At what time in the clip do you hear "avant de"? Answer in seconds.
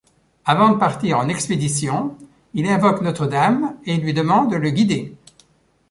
0.45-0.77